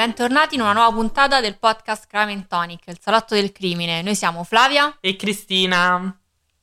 [0.00, 4.00] Bentornati in una nuova puntata del podcast Crime and Tonic, il salotto del crimine.
[4.00, 6.18] Noi siamo Flavia E Cristina.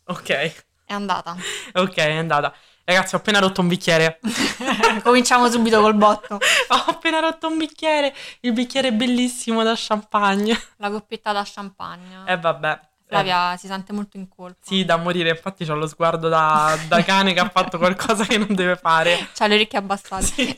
[0.06, 1.36] Ok, è andata.
[1.74, 2.52] ok, è andata.
[2.84, 4.20] Ragazzi, ho appena rotto un bicchiere.
[5.04, 6.40] Cominciamo subito col botto.
[6.70, 8.12] ho appena rotto un bicchiere.
[8.40, 10.60] Il bicchiere è bellissimo da champagne.
[10.78, 12.24] La coppietta da champagne.
[12.26, 12.80] E vabbè.
[13.06, 14.58] Flavia si sente molto in colpa.
[14.64, 15.30] Sì, da morire.
[15.30, 19.30] Infatti, ho lo sguardo da, da cane che ha fatto qualcosa che non deve fare.
[19.38, 20.26] C'ha le orecchie abbassate.
[20.26, 20.56] Sì.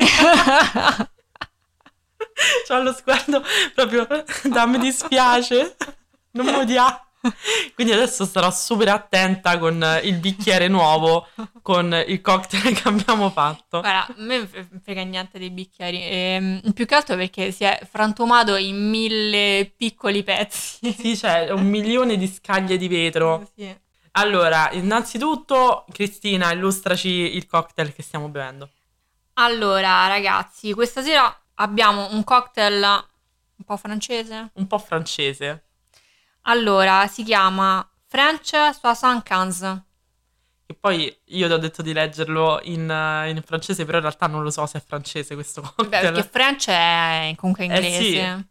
[2.68, 3.44] C'ho lo sguardo
[3.74, 4.08] proprio
[4.46, 5.76] da mi dispiace.
[6.32, 7.04] Non mi odia.
[7.76, 11.28] Quindi adesso starò super attenta con il bicchiere nuovo,
[11.62, 13.82] con il cocktail che abbiamo fatto.
[13.82, 16.02] Guarda, a me non frega niente dei bicchieri.
[16.02, 20.94] Ehm, più che altro perché si è frantumato in mille piccoli pezzi.
[20.94, 23.48] Sì, c'è un milione di scaglie di vetro.
[23.60, 23.76] Sì.
[24.14, 28.70] Allora, innanzitutto, Cristina, illustraci il cocktail che stiamo bevendo.
[29.34, 32.82] Allora, ragazzi, questa sera abbiamo un cocktail
[33.56, 34.50] un po' francese.
[34.54, 35.64] Un po' francese.
[36.44, 39.82] Allora, si chiama French Soissons Cans.
[40.66, 44.28] E poi io ti ho detto di leggerlo in, eh, in francese, però in realtà
[44.28, 45.90] non lo so se è francese questo cocktail.
[45.90, 48.02] Beh, perché French è comunque Eh, inglese.
[48.38, 48.48] sì.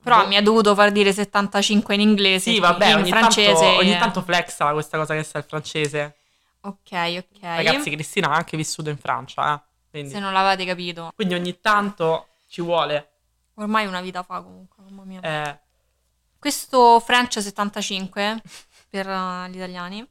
[0.00, 0.28] Però Boh.
[0.28, 2.52] mi ha dovuto far dire 75 in inglese.
[2.52, 3.52] Sì, vabbè, in ogni, francese.
[3.60, 6.16] tanto, ogni tanto flexa questa cosa che sa il francese.
[6.60, 7.26] Ok, ok.
[7.40, 9.60] Ragazzi, Cristina ha anche vissuto in Francia, eh.
[9.90, 11.10] Quindi, Se non l'avete capito.
[11.14, 13.12] quindi ogni tanto ci vuole.
[13.54, 15.20] Ormai una vita fa comunque, mamma mia.
[15.22, 15.58] eh,
[16.38, 18.42] Questo French 75
[18.88, 20.06] per eh, gli italiani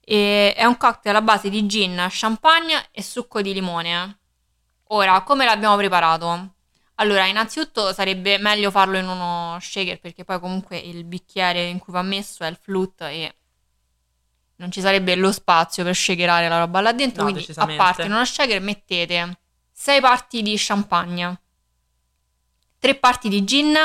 [0.00, 4.18] e è un cocktail a base di gin, champagne e succo di limone.
[4.88, 6.54] Ora, come l'abbiamo preparato?
[6.96, 11.92] Allora, innanzitutto sarebbe meglio farlo in uno shaker perché poi comunque il bicchiere in cui
[11.92, 13.34] va messo è il flute e
[14.56, 17.24] non ci sarebbe lo spazio per shakerare la roba là dentro.
[17.24, 19.38] No, quindi a parte in uno shaker mettete
[19.72, 21.40] 6 parti di champagne,
[22.80, 23.76] 3 parti di gin,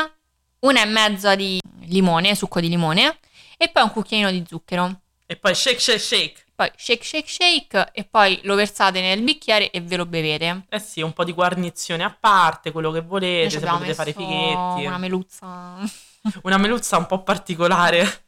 [0.60, 3.20] una e mezza di limone, succo di limone
[3.58, 5.02] e poi un cucchiaino di zucchero.
[5.26, 6.46] E poi shake, shake, shake.
[6.56, 10.68] Poi shake shake shake e poi lo versate nel bicchiere e ve lo bevete.
[10.70, 14.14] Eh sì, un po' di guarnizione a parte, quello che volete, se volete fare i
[14.14, 14.86] fighetti.
[14.86, 15.76] Una meluzza.
[16.44, 18.24] Una meluzza un po' particolare.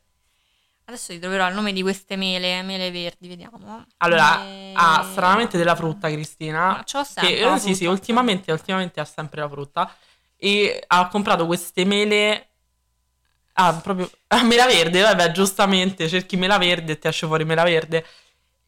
[0.83, 3.85] Adesso ti troverò il nome di queste mele, mele verdi, vediamo.
[3.97, 6.67] Allora, E- ha stranamente della frutta, Cristina.
[6.67, 9.95] Ma c'ho sempre Che, la eh, sì, sì, ultimamente, ultimamente ha sempre la frutta.
[10.37, 12.49] E ha comprato queste mele.
[13.53, 14.09] Ah, proprio.
[14.27, 16.07] ah, mela verde, vabbè, giustamente.
[16.07, 18.05] Cerchi mela verde e ti esce fuori mela verde.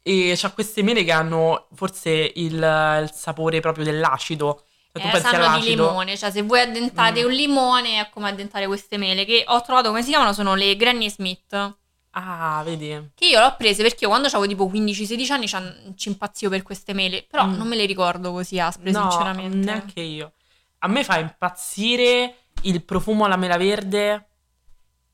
[0.02, 4.64] E c'ha queste mele che hanno forse il, il sapore proprio dell'acido.
[4.92, 5.86] Cioè, tu Eh, pensi sanno di all'acido.
[5.88, 7.26] limone, cioè se voi addentate Mm.
[7.26, 10.76] un limone è come addentare queste mele che ho trovato come si chiamano sono le
[10.76, 11.76] Granny Smith.
[12.12, 13.12] Ah, vedi.
[13.14, 15.48] Che io l'ho prese perché io quando avevo tipo 15-16 anni
[15.96, 17.54] ci impazzivo per queste mele, però Mm.
[17.56, 19.58] non me le ricordo così aspre No, sinceramente.
[19.58, 20.34] neanche io.
[20.80, 24.28] A me fa impazzire il profumo alla mela verde,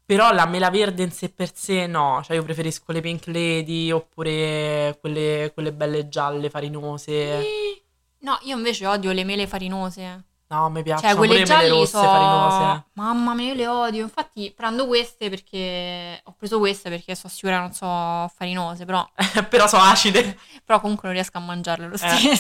[0.05, 3.91] però la mela verde in sé per sé no, cioè io preferisco le Pink Lady
[3.91, 7.11] oppure quelle, quelle belle gialle farinose.
[7.13, 7.85] Eh,
[8.25, 10.23] No, io invece odio le mele farinose.
[10.47, 12.01] No, mi piacciono Cioè, quelle pure le mele gialle rosse so...
[12.01, 12.83] farinose.
[12.93, 14.03] Mamma mia, io le odio.
[14.03, 16.21] Infatti prendo queste perché...
[16.23, 19.07] Ho preso queste perché sono sicura non so farinose, però...
[19.47, 20.37] però sono acide.
[20.63, 22.39] però comunque non riesco a mangiarle lo Eh.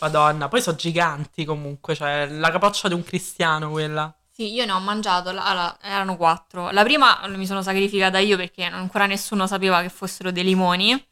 [0.00, 4.12] Madonna, poi sono giganti comunque, cioè la capoccia di un cristiano quella.
[4.30, 6.70] Sì, io ne ho mangiato, allora, erano quattro.
[6.70, 11.06] La prima mi sono sacrificata io perché ancora nessuno sapeva che fossero dei limoni.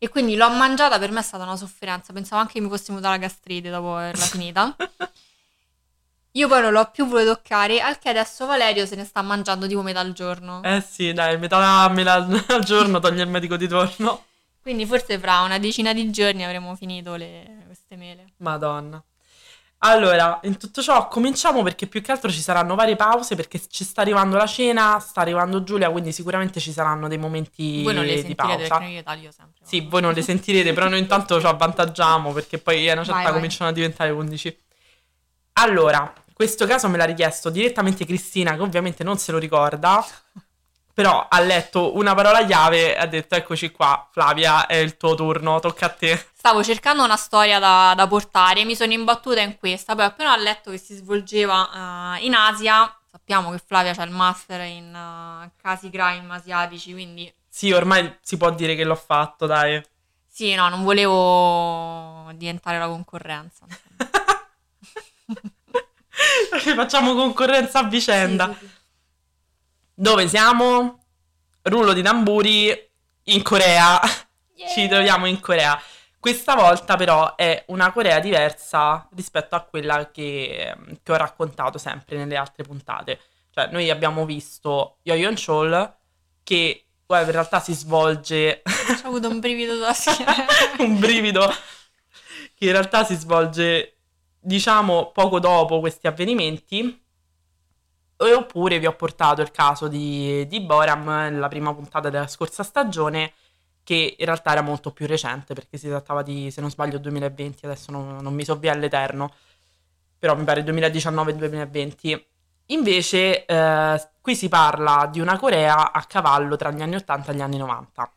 [0.00, 2.12] E quindi l'ho mangiata, per me è stata una sofferenza.
[2.12, 4.76] Pensavo anche che mi fosse venuta la gastrite dopo averla finita.
[6.32, 9.66] Io poi non l'ho più voluto toccare, al che adesso Valerio se ne sta mangiando
[9.66, 10.62] tipo metà al giorno.
[10.62, 14.26] Eh sì, dai, metà al giorno toglie il medico di torno.
[14.68, 18.32] Quindi forse fra una decina di giorni avremo finito le- queste mele.
[18.40, 19.02] Madonna.
[19.78, 23.82] Allora, in tutto ciò cominciamo perché più che altro ci saranno varie pause perché ci
[23.82, 28.04] sta arrivando la cena, sta arrivando Giulia, quindi sicuramente ci saranno dei momenti Voi non
[28.04, 28.76] le di sentirete pausa.
[28.78, 29.64] perché io taglio sempre.
[29.64, 33.14] Sì, voi non le sentirete, però noi intanto ci avvantaggiamo perché poi a una certa
[33.14, 33.32] Vai, vai.
[33.32, 34.58] cominciano a diventare 11.
[35.54, 40.04] Allora, questo caso me l'ha richiesto direttamente Cristina, che ovviamente non se lo ricorda,
[40.98, 45.14] però ha letto una parola chiave e ha detto eccoci qua, Flavia, è il tuo
[45.14, 46.26] turno, tocca a te.
[46.34, 50.36] Stavo cercando una storia da, da portare, mi sono imbattuta in questa, poi appena ho
[50.38, 55.52] letto che si svolgeva eh, in Asia, sappiamo che Flavia c'ha il master in eh,
[55.62, 59.80] casi crime asiatici, quindi Sì, ormai si può dire che l'ho fatto, dai.
[60.26, 63.66] sì, no, non volevo diventare la concorrenza.
[66.60, 68.46] Ci facciamo concorrenza a vicenda.
[68.46, 68.76] Sì, sì, sì.
[70.00, 71.00] Dove siamo?
[71.62, 72.72] Rullo di tamburi
[73.24, 74.00] in Corea.
[74.58, 74.70] Yeah.
[74.70, 75.80] Ci troviamo in Corea.
[76.18, 82.16] Questa volta però è una Corea diversa rispetto a quella che, che ho raccontato sempre
[82.16, 83.20] nelle altre puntate.
[83.52, 85.94] Cioè, noi abbiamo visto Yo-Yon Chol
[86.42, 88.62] che well, in realtà si svolge...
[89.04, 90.34] Ho avuto un brivido da schiena.
[90.78, 91.48] un brivido
[92.56, 93.98] che in realtà si svolge,
[94.40, 97.00] diciamo, poco dopo questi avvenimenti.
[98.20, 103.32] Oppure vi ho portato il caso di, di Boram nella prima puntata della scorsa stagione,
[103.84, 107.64] che in realtà era molto più recente perché si trattava di, se non sbaglio, 2020,
[107.64, 109.32] adesso non, non mi sovvia all'eterno,
[110.18, 112.22] però mi pare 2019-2020.
[112.70, 117.34] Invece eh, qui si parla di una Corea a cavallo tra gli anni 80 e
[117.34, 118.12] gli anni 90.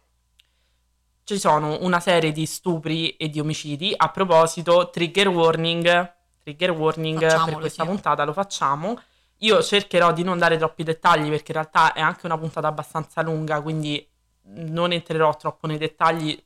[1.23, 3.93] Ci sono una serie di stupri e di omicidi.
[3.95, 6.13] A proposito, trigger warning,
[6.43, 7.89] trigger warning Facciamolo, per questa sì.
[7.89, 8.99] puntata lo facciamo.
[9.43, 13.21] Io cercherò di non dare troppi dettagli perché in realtà è anche una puntata abbastanza
[13.21, 14.07] lunga, quindi
[14.43, 16.41] non entrerò troppo nei dettagli.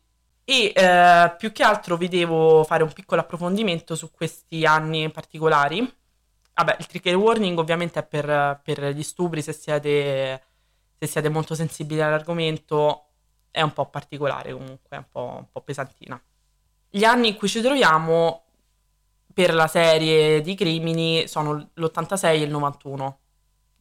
[0.45, 5.79] E eh, più che altro vi devo fare un piccolo approfondimento su questi anni particolari.
[6.53, 10.43] Vabbè, il trigger warning ovviamente è per, per gli stupri, se siete,
[10.97, 13.07] se siete molto sensibili all'argomento,
[13.51, 16.21] è un po' particolare comunque, è un po', un po' pesantina.
[16.89, 18.44] Gli anni in cui ci troviamo
[19.35, 23.19] per la serie di crimini sono l'86 e il 91,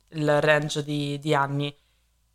[0.09, 1.73] il range di, di anni.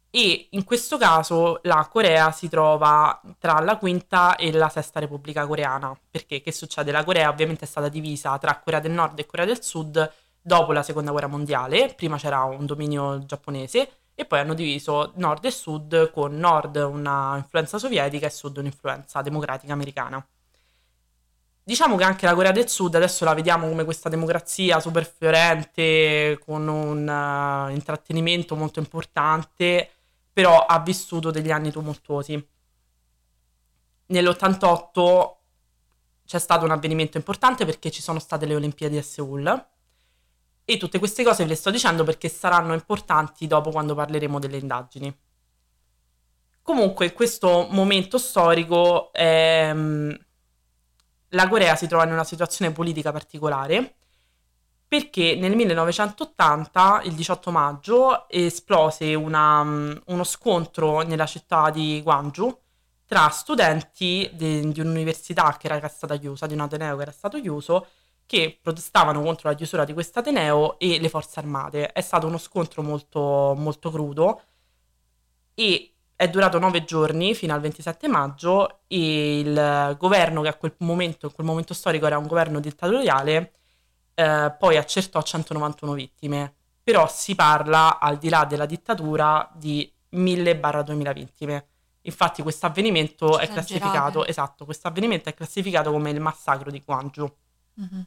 [0.10, 5.46] E in questo caso la Corea si trova tra la quinta e la sesta Repubblica
[5.46, 6.00] Coreana.
[6.10, 6.94] Perché che succede?
[6.94, 10.72] La Corea ovviamente è stata divisa tra Corea del Nord e Corea del Sud dopo
[10.72, 11.94] la seconda guerra mondiale.
[11.94, 17.36] Prima c'era un dominio giapponese e poi hanno diviso nord e sud con nord una
[17.36, 20.26] influenza sovietica e sud un'influenza democratica americana.
[21.70, 26.42] Diciamo che anche la Corea del Sud adesso la vediamo come questa democrazia super fiorente,
[26.44, 29.88] con un uh, intrattenimento molto importante,
[30.34, 32.44] però ha vissuto degli anni tumultuosi.
[34.08, 35.32] Nell'88
[36.26, 39.68] c'è stato un avvenimento importante perché ci sono state le Olimpiadi a Seoul
[40.66, 44.58] e tutte queste cose ve le sto dicendo perché saranno importanti dopo quando parleremo delle
[44.58, 45.16] indagini.
[46.64, 50.18] Comunque, questo momento storico, ehm,
[51.30, 53.96] la Corea si trova in una situazione politica particolare
[54.90, 62.60] perché nel 1980, il 18 maggio, esplose una, uno scontro nella città di Gwangju
[63.06, 67.40] tra studenti de, di un'università che era stata chiusa, di un ateneo che era stato
[67.40, 67.86] chiuso,
[68.26, 71.92] che protestavano contro la chiusura di questo ateneo e le forze armate.
[71.92, 74.42] È stato uno scontro molto, molto crudo
[75.54, 80.74] e è durato nove giorni fino al 27 maggio e il governo che a quel
[80.80, 83.54] momento, in quel momento storico era un governo dittatoriale,
[84.16, 86.56] eh, poi accertò 191 vittime.
[86.84, 91.68] Però si parla, al di là della dittatura, di 1000-2000 vittime.
[92.02, 97.36] Infatti questo avvenimento è classificato, esatto, questo avvenimento è classificato come il massacro di Gwangju.
[97.76, 98.06] Mhm.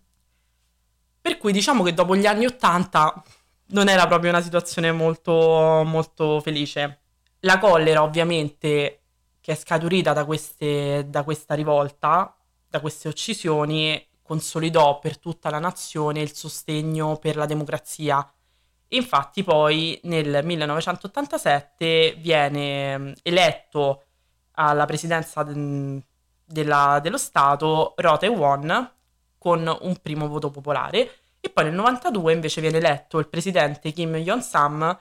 [1.22, 3.24] Per cui diciamo che dopo gli anni 80
[3.68, 6.98] non era proprio una situazione molto, molto felice.
[7.44, 9.00] La collera, ovviamente,
[9.40, 12.36] che è scaturita da, queste, da questa rivolta,
[12.68, 18.32] da queste uccisioni, consolidò per tutta la nazione il sostegno per la democrazia.
[18.88, 24.04] Infatti poi nel 1987 viene mm, eletto
[24.52, 25.98] alla presidenza mm,
[26.44, 28.92] della- dello Stato Roh Tae-won
[29.38, 34.14] con un primo voto popolare e poi nel 92 invece viene eletto il presidente Kim
[34.16, 34.98] Jong-sam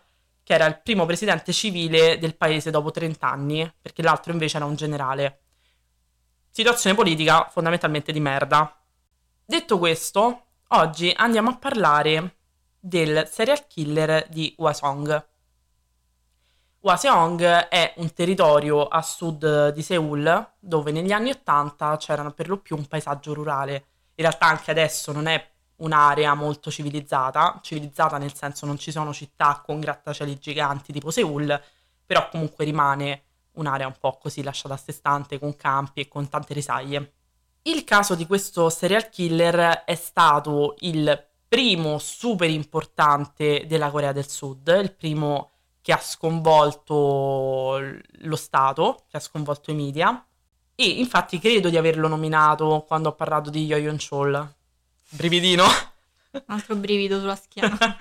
[0.51, 4.65] che era il primo presidente civile del paese dopo 30 anni, perché l'altro invece era
[4.65, 5.43] un generale.
[6.49, 8.77] Situazione politica fondamentalmente di merda.
[9.45, 12.35] Detto questo, oggi andiamo a parlare
[12.77, 15.25] del serial killer di Hwasong.
[16.81, 22.57] Hwaseong è un territorio a sud di Seoul dove negli anni 80 c'era per lo
[22.57, 23.85] più un paesaggio rurale.
[24.15, 25.50] In realtà anche adesso non è
[25.81, 31.61] un'area molto civilizzata, civilizzata nel senso non ci sono città con grattacieli giganti tipo Seoul,
[32.05, 33.23] però comunque rimane
[33.53, 37.13] un'area un po' così lasciata a sé stante con campi e con tante risaie.
[37.63, 44.27] Il caso di questo serial killer è stato il primo super importante della Corea del
[44.27, 45.49] Sud, il primo
[45.81, 50.25] che ha sconvolto lo Stato, che ha sconvolto i media.
[50.75, 54.55] E infatti credo di averlo nominato quando ho parlato di Yo-Yon Chol.
[55.11, 55.65] Brividino.
[56.31, 57.77] Un altro brivido sulla schiena.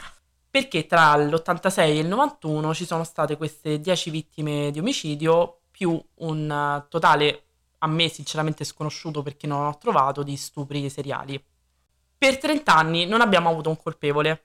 [0.49, 6.00] Perché tra l'86 e il 91 ci sono state queste 10 vittime di omicidio, più
[6.17, 7.43] un totale,
[7.79, 11.43] a me sinceramente sconosciuto perché non ho trovato, di stupri seriali.
[12.19, 14.45] Per 30 anni non abbiamo avuto un colpevole.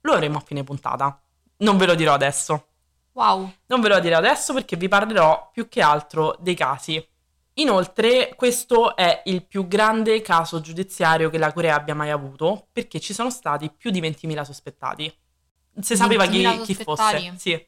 [0.00, 1.20] Lo avremo a fine puntata.
[1.58, 2.66] Non ve lo dirò adesso.
[3.12, 3.52] Wow.
[3.66, 7.04] Non ve lo dirò adesso perché vi parlerò più che altro dei casi.
[7.58, 13.00] Inoltre, questo è il più grande caso giudiziario che la Corea abbia mai avuto, perché
[13.00, 15.12] ci sono stati più di 20.000 sospettati.
[15.80, 17.34] Si sapeva chi, 20.000 chi fosse.
[17.36, 17.66] Sì.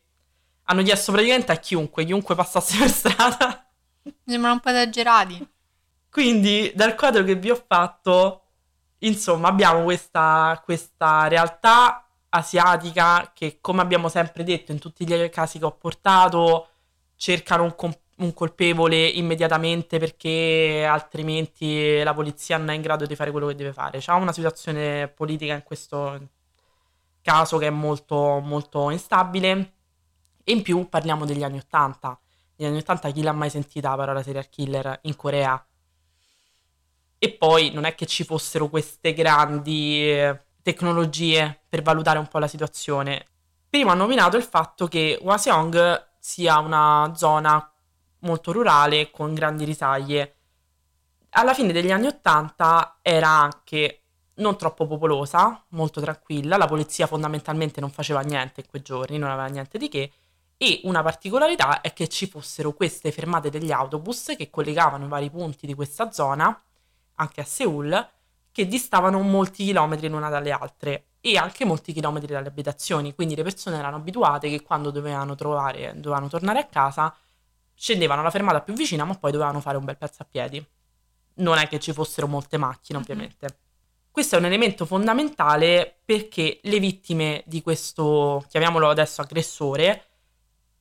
[0.65, 3.69] Hanno chiesto praticamente a chiunque, chiunque passasse per strada.
[4.03, 5.49] Mi sembrano un po' esagerati.
[6.09, 8.43] Quindi, dal quadro che vi ho fatto,
[8.99, 15.59] insomma, abbiamo questa, questa realtà asiatica che, come abbiamo sempre detto in tutti gli casi
[15.59, 16.69] che ho portato,
[17.17, 23.15] cercano un, com- un colpevole immediatamente perché altrimenti la polizia non è in grado di
[23.15, 23.99] fare quello che deve fare.
[23.99, 26.29] C'è una situazione politica in questo
[27.23, 29.73] caso che è molto, molto instabile.
[30.45, 32.19] E in più parliamo degli anni Ottanta.
[32.57, 35.65] Negli anni Ottanta chi l'ha mai sentita la parola serial killer in Corea?
[37.19, 42.39] E poi non è che ci fossero queste grandi eh, tecnologie per valutare un po'
[42.39, 43.27] la situazione.
[43.69, 47.71] Prima ho nominato il fatto che Hwaseong sia una zona
[48.21, 50.35] molto rurale con grandi risaglie.
[51.31, 54.03] Alla fine degli anni Ottanta era anche
[54.35, 59.31] non troppo popolosa, molto tranquilla, la polizia fondamentalmente non faceva niente in quei giorni, non
[59.31, 60.13] aveva niente di che,
[60.57, 65.67] e una particolarità è che ci fossero queste fermate degli autobus che collegavano vari punti
[65.67, 66.63] di questa zona,
[67.15, 68.09] anche a Seoul,
[68.53, 73.43] che distavano molti chilometri l'una dalle altre e anche molti chilometri dalle abitazioni, quindi le
[73.43, 77.15] persone erano abituate che quando dovevano trovare, dovevano tornare a casa,
[77.81, 80.63] scendevano alla fermata più vicina, ma poi dovevano fare un bel pezzo a piedi.
[81.37, 83.57] Non è che ci fossero molte macchine, ovviamente.
[84.11, 90.05] Questo è un elemento fondamentale perché le vittime di questo, chiamiamolo adesso aggressore,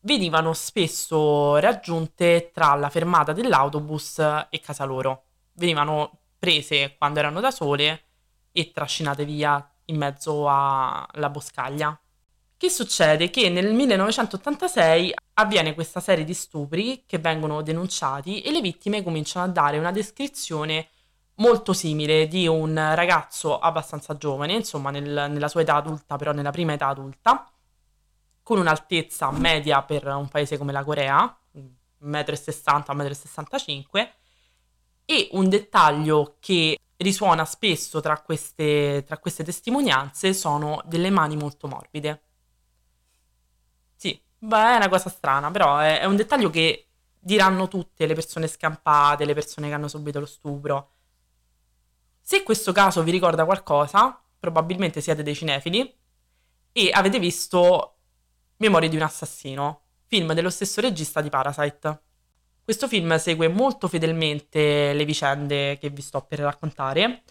[0.02, 5.24] venivano spesso raggiunte tra la fermata dell'autobus e casa loro.
[5.54, 8.04] Venivano prese quando erano da sole
[8.52, 11.98] e trascinate via in mezzo alla boscaglia.
[12.60, 13.30] Che succede?
[13.30, 19.46] Che nel 1986 avviene questa serie di stupri che vengono denunciati e le vittime cominciano
[19.46, 20.90] a dare una descrizione
[21.36, 26.52] molto simile di un ragazzo abbastanza giovane, insomma nel- nella sua età adulta, però nella
[26.52, 27.50] prima età adulta,
[28.44, 34.10] con un'altezza media per un paese come la Corea, 1,60 m, 1,65 m,
[35.06, 41.70] e un dettaglio che risuona spesso tra queste, tra queste testimonianze sono delle mani molto
[41.70, 42.24] morbide.
[44.42, 46.88] Beh, è una cosa strana, però è, è un dettaglio che
[47.20, 50.92] diranno tutte le persone scampate, le persone che hanno subito lo stupro.
[52.22, 55.94] Se questo caso vi ricorda qualcosa, probabilmente siete dei cinefili
[56.72, 57.96] e avete visto
[58.58, 62.02] Memorie di un assassino, film dello stesso regista di Parasite.
[62.64, 67.24] Questo film segue molto fedelmente le vicende che vi sto per raccontare,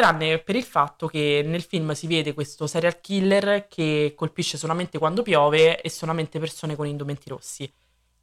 [0.00, 4.98] tranne per il fatto che nel film si vede questo serial killer che colpisce solamente
[4.98, 7.70] quando piove e solamente persone con indumenti rossi.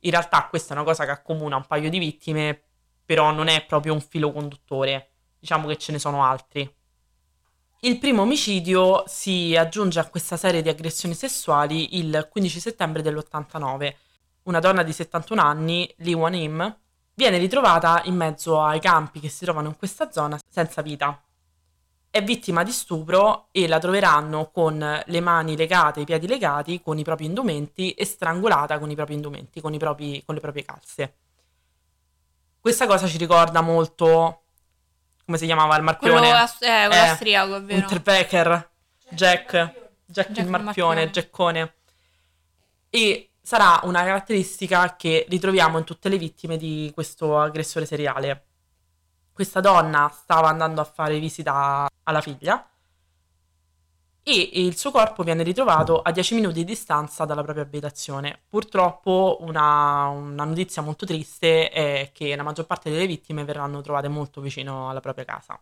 [0.01, 2.61] In realtà questa è una cosa che accomuna un paio di vittime,
[3.05, 5.09] però non è proprio un filo conduttore.
[5.39, 6.69] Diciamo che ce ne sono altri.
[7.81, 13.93] Il primo omicidio si aggiunge a questa serie di aggressioni sessuali il 15 settembre dell'89.
[14.43, 16.77] Una donna di 71 anni, Lee Wan-im,
[17.13, 21.21] viene ritrovata in mezzo ai campi che si trovano in questa zona senza vita.
[22.17, 26.97] È vittima di stupro e la troveranno con le mani legate, i piedi legati, con
[26.97, 30.65] i propri indumenti e strangolata con i propri indumenti, con, i propri- con le proprie
[30.65, 31.13] calze.
[32.59, 34.41] Questa cosa ci ricorda molto
[35.25, 36.31] come si chiamava il Quello, marpione?
[36.41, 37.81] as- eh, quello Eh, austriaco, è vero.
[37.81, 38.69] Unterbecker,
[39.09, 41.09] Jack, Jack, Jack il il marpione, marpione.
[41.11, 41.73] Jackone.
[42.89, 48.45] E sarà una caratteristica che ritroviamo in tutte le vittime di questo aggressore seriale.
[49.31, 52.67] Questa donna stava andando a fare visita alla figlia
[54.23, 58.41] e il suo corpo viene ritrovato a 10 minuti di distanza dalla propria abitazione.
[58.49, 64.09] Purtroppo una, una notizia molto triste è che la maggior parte delle vittime verranno trovate
[64.09, 65.57] molto vicino alla propria casa.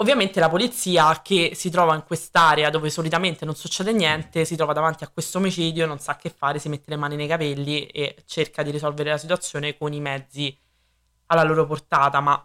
[0.00, 4.72] Ovviamente la polizia che si trova in quest'area dove solitamente non succede niente, si trova
[4.72, 8.16] davanti a questo omicidio, non sa che fare, si mette le mani nei capelli e
[8.26, 10.56] cerca di risolvere la situazione con i mezzi
[11.26, 12.44] alla loro portata, ma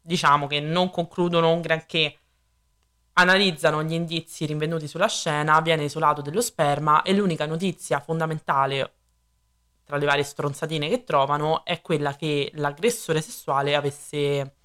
[0.00, 2.20] diciamo che non concludono un granché.
[3.18, 8.92] Analizzano gli indizi rinvenuti sulla scena, viene isolato dello sperma e l'unica notizia fondamentale
[9.84, 14.56] tra le varie stronzatine che trovano è quella che l'aggressore sessuale avesse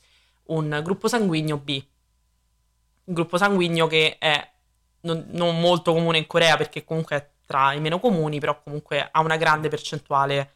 [0.47, 1.81] un gruppo sanguigno B.
[3.05, 4.51] Un gruppo sanguigno che è
[5.01, 9.07] non, non molto comune in Corea perché comunque è tra i meno comuni, però comunque
[9.09, 10.51] ha una grande percentuale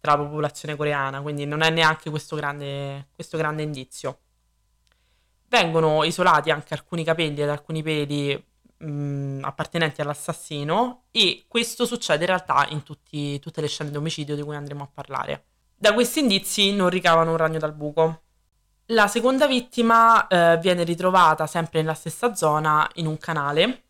[0.00, 4.20] tra la popolazione coreana, quindi non è neanche questo grande, questo grande indizio.
[5.48, 8.44] Vengono isolati anche alcuni capelli ed alcuni peli
[8.78, 14.34] mh, appartenenti all'assassino e questo succede in realtà in tutti- tutte le scene di omicidio
[14.34, 15.44] di cui andremo a parlare.
[15.76, 18.22] Da questi indizi non ricavano un ragno dal buco.
[18.90, 23.82] La seconda vittima eh, viene ritrovata sempre nella stessa zona in un canale.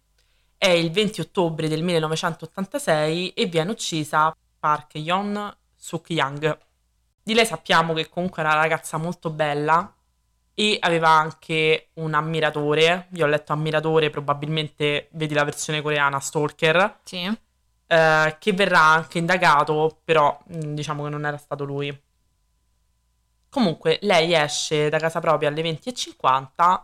[0.57, 6.59] È il 20 ottobre del 1986 e viene uccisa Park Yeon Suk Yang.
[7.23, 9.93] Di lei sappiamo che comunque è una ragazza molto bella
[10.59, 13.09] e aveva anche un ammiratore.
[13.13, 17.01] Io ho letto ammiratore, probabilmente vedi la versione coreana Stalker.
[17.05, 17.39] Sì.
[17.89, 21.97] eh, che verrà anche indagato, però mh, diciamo che non era stato lui.
[23.49, 26.83] Comunque lei esce da casa propria alle 20.50,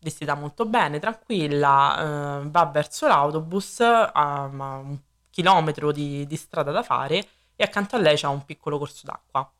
[0.00, 4.98] vestita molto bene, tranquilla, eh, va verso l'autobus, ha un
[5.30, 7.26] chilometro di, di strada da fare
[7.56, 9.50] e accanto a lei c'è un piccolo corso d'acqua.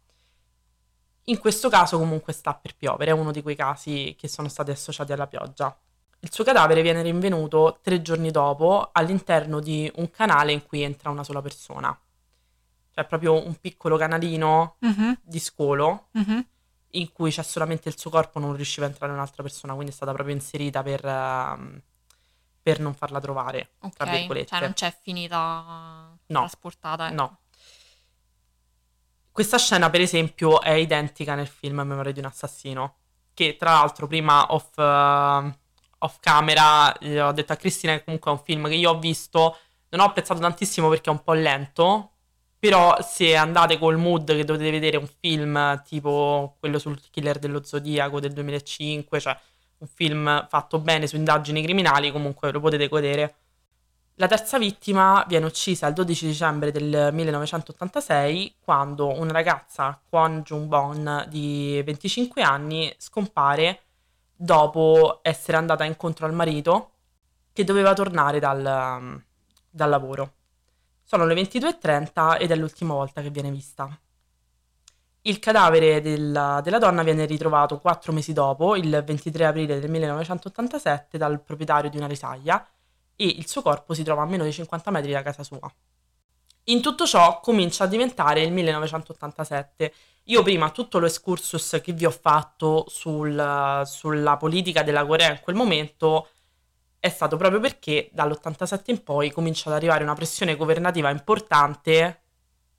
[1.28, 4.70] In questo caso comunque sta per piovere, è uno di quei casi che sono stati
[4.70, 5.76] associati alla pioggia.
[6.20, 11.10] Il suo cadavere viene rinvenuto tre giorni dopo all'interno di un canale in cui entra
[11.10, 11.96] una sola persona.
[12.94, 16.46] Cioè proprio un piccolo canalino Mhm, di scolo mhm.
[16.92, 19.94] in cui c'è solamente il suo corpo, non riusciva a entrare un'altra persona, quindi è
[19.94, 21.82] stata proprio inserita per, ehm,
[22.62, 24.46] per non farla trovare, tra Ok, virgolette.
[24.48, 26.40] cioè non c'è finita No.
[26.40, 27.06] trasportata.
[27.06, 27.14] ecco.
[27.14, 27.38] No.
[29.38, 32.96] Questa scena, per esempio, è identica nel film Memoria di un assassino,
[33.34, 35.58] che tra l'altro prima off, eh,
[35.98, 39.56] off camera ho detto a Cristina che comunque è un film che io ho visto,
[39.90, 42.14] non ho apprezzato tantissimo perché è un po' lento,
[42.58, 47.62] però se andate col mood che dovete vedere un film tipo quello sul killer dello
[47.62, 49.38] Zodiaco del 2005, cioè
[49.78, 53.34] un film fatto bene su indagini criminali, comunque lo potete godere.
[54.20, 61.26] La terza vittima viene uccisa il 12 dicembre del 1986 quando una ragazza, Kwon Jung-bon,
[61.28, 63.82] di 25 anni, scompare
[64.34, 66.90] dopo essere andata incontro al marito
[67.52, 69.22] che doveva tornare dal,
[69.70, 70.32] dal lavoro.
[71.04, 73.88] Sono le 22.30 ed è l'ultima volta che viene vista.
[75.22, 81.18] Il cadavere della, della donna viene ritrovato quattro mesi dopo, il 23 aprile del 1987,
[81.18, 82.66] dal proprietario di una risaia
[83.20, 85.70] e il suo corpo si trova a meno di 50 metri da casa sua.
[86.64, 89.92] In tutto ciò comincia a diventare il 1987.
[90.24, 95.40] Io prima tutto lo excursus che vi ho fatto sul- sulla politica della Corea in
[95.40, 96.28] quel momento
[97.00, 102.20] è stato proprio perché dall'87 in poi comincia ad arrivare una pressione governativa importante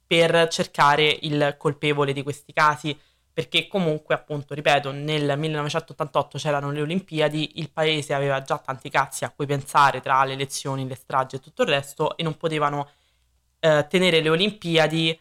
[0.05, 2.97] per cercare il colpevole di questi casi,
[3.39, 9.23] perché comunque, appunto, ripeto, nel 1988 c'erano le Olimpiadi, il paese aveva già tanti cazzi
[9.23, 12.89] a cui pensare tra le elezioni, le stragi e tutto il resto e non potevano
[13.61, 15.17] eh, tenere le Olimpiadi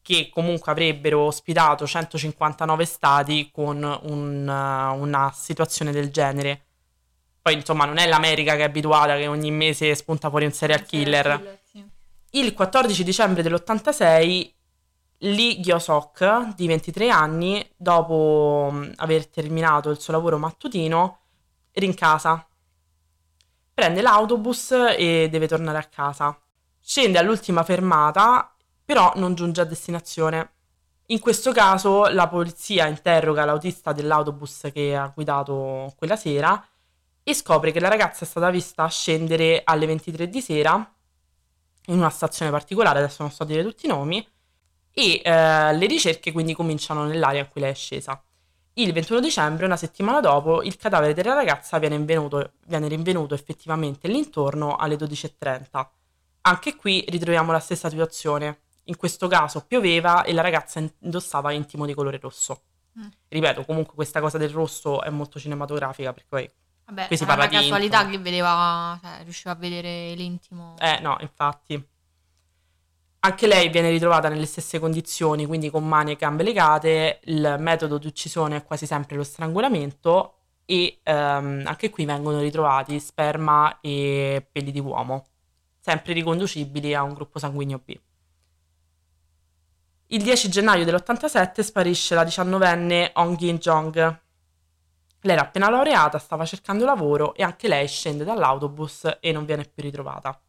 [0.00, 6.62] che comunque avrebbero ospitato 159 stati con un, eh, una situazione del genere.
[7.42, 10.86] Poi, insomma, non è l'America che è abituata che ogni mese spunta fuori un serial
[10.86, 11.58] killer.
[12.30, 14.50] Il 14 dicembre dell'86
[15.22, 21.18] Lee Gyo-sok, di 23 anni, dopo mh, aver terminato il suo lavoro mattutino,
[21.72, 22.46] rincasa.
[23.74, 26.38] Prende l'autobus e deve tornare a casa.
[26.80, 28.54] Scende all'ultima fermata,
[28.84, 30.52] però non giunge a destinazione.
[31.06, 36.66] In questo caso la polizia interroga l'autista dell'autobus che ha guidato quella sera
[37.22, 40.94] e scopre che la ragazza è stata vista scendere alle 23 di sera
[41.86, 44.26] in una stazione particolare, adesso non so dire tutti i nomi,
[44.92, 48.22] e eh, le ricerche quindi cominciano nell'area in cui lei è scesa.
[48.74, 54.08] Il 21 dicembre, una settimana dopo, il cadavere della ragazza viene, invenuto- viene rinvenuto effettivamente
[54.08, 55.88] l'intorno alle 12.30.
[56.42, 58.60] Anche qui ritroviamo la stessa situazione.
[58.84, 62.62] In questo caso pioveva e la ragazza indossava intimo di colore rosso.
[62.98, 63.08] Mm.
[63.28, 66.50] Ripeto, comunque questa cosa del rosso è molto cinematografica perché poi...
[66.86, 68.16] Vabbè, Qui si parla una di casualità intimo.
[68.16, 70.74] che vedeva, cioè, riusciva a vedere l'intimo.
[70.78, 71.84] Eh no, infatti.
[73.22, 77.20] Anche lei viene ritrovata nelle stesse condizioni, quindi con mani e gambe legate.
[77.24, 82.98] Il metodo di uccisione è quasi sempre lo strangolamento e ehm, anche qui vengono ritrovati
[82.98, 85.26] sperma e peli di uomo,
[85.80, 87.98] sempre riconducibili a un gruppo sanguigno B.
[90.06, 94.20] Il 10 gennaio dell'87 sparisce la diciannovenne Ong Yin Jong.
[95.22, 99.64] Lei era appena laureata, stava cercando lavoro e anche lei scende dall'autobus e non viene
[99.64, 100.40] più ritrovata.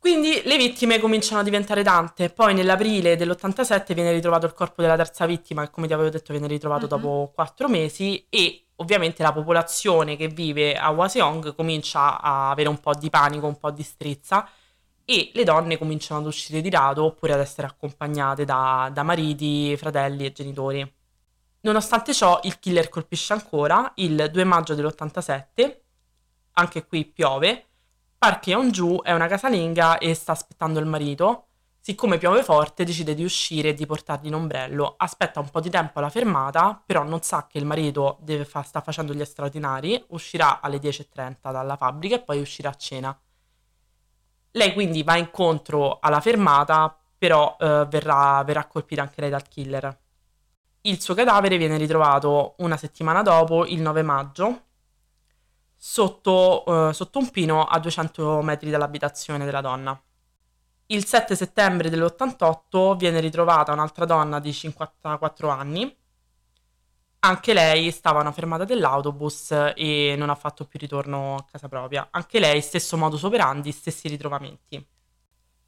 [0.00, 2.30] Quindi le vittime cominciano a diventare tante.
[2.30, 6.32] Poi nell'aprile dell'87 viene ritrovato il corpo della terza vittima, che come ti avevo detto
[6.32, 6.88] viene ritrovato Mhm.
[6.88, 12.80] dopo quattro mesi, e ovviamente la popolazione che vive a Waseong comincia a avere un
[12.80, 14.48] po' di panico, un po' di strizza,
[15.04, 19.76] e le donne cominciano ad uscire di rado oppure ad essere accompagnate da, da mariti,
[19.76, 20.94] fratelli e genitori.
[21.62, 25.82] Nonostante ciò, il killer colpisce ancora il 2 maggio dell'87,
[26.52, 27.66] anche qui piove.
[28.20, 31.46] Park Yeon-ju è una casalinga e sta aspettando il marito,
[31.80, 34.92] Siccome piove forte, decide di uscire e di portargli un ombrello.
[34.98, 38.82] Aspetta un po' di tempo alla fermata, però non sa che il marito fa- sta
[38.82, 43.18] facendo gli straordinari, uscirà alle 10.30 dalla fabbrica e poi uscirà a cena.
[44.50, 49.98] Lei quindi va incontro alla fermata, però eh, verrà, verrà colpita anche lei dal killer.
[50.82, 54.64] Il suo cadavere viene ritrovato una settimana dopo, il 9 maggio,
[55.82, 59.98] sotto, eh, sotto un pino a 200 metri dall'abitazione della donna.
[60.86, 65.96] Il 7 settembre dell'88 viene ritrovata un'altra donna di 54 anni.
[67.20, 71.68] Anche lei stava a una fermata dell'autobus e non ha fatto più ritorno a casa
[71.68, 72.08] propria.
[72.10, 74.84] Anche lei, stesso modus operandi, stessi ritrovamenti.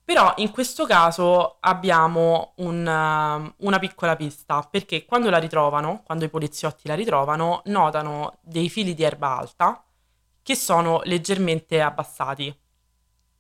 [0.05, 2.81] Però in questo caso abbiamo un,
[3.57, 8.95] una piccola pista, perché quando la ritrovano, quando i poliziotti la ritrovano, notano dei fili
[8.95, 9.85] di erba alta
[10.43, 12.55] che sono leggermente abbassati.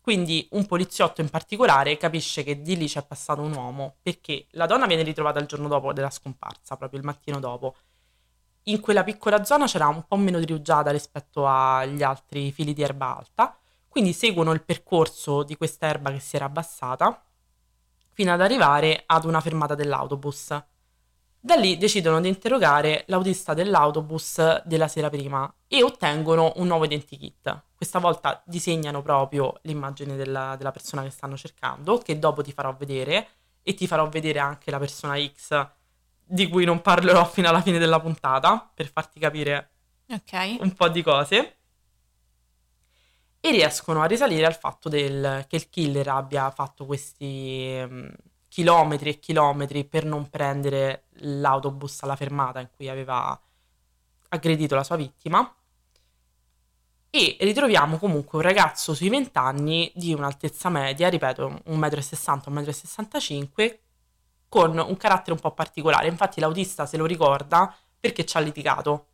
[0.00, 4.66] Quindi un poliziotto in particolare capisce che di lì c'è passato un uomo perché la
[4.66, 7.76] donna viene ritrovata il giorno dopo della scomparsa, proprio il mattino dopo.
[8.64, 12.82] In quella piccola zona c'era un po' meno di rugiada rispetto agli altri fili di
[12.82, 13.56] erba alta,
[13.88, 17.24] quindi seguono il percorso di questa erba che si era abbassata
[18.12, 20.64] fino ad arrivare ad una fermata dell'autobus.
[21.44, 27.62] Da lì decidono di interrogare l'autista dell'autobus della sera prima e ottengono un nuovo identikit.
[27.74, 32.72] Questa volta disegnano proprio l'immagine della, della persona che stanno cercando, che dopo ti farò
[32.76, 33.26] vedere
[33.60, 35.68] e ti farò vedere anche la persona X
[36.24, 39.70] di cui non parlerò fino alla fine della puntata per farti capire
[40.10, 40.58] Ok.
[40.60, 41.56] un po' di cose.
[43.40, 47.76] E riescono a risalire al fatto del, che il killer abbia fatto questi
[48.52, 53.40] chilometri e chilometri per non prendere l'autobus alla fermata in cui aveva
[54.28, 55.56] aggredito la sua vittima.
[57.08, 63.46] E ritroviamo comunque un ragazzo sui 20 anni di un'altezza media, ripeto, 1,60 m, 1,65
[63.46, 63.76] m,
[64.50, 66.08] con un carattere un po' particolare.
[66.08, 69.06] Infatti l'autista se lo ricorda perché ci ha litigato.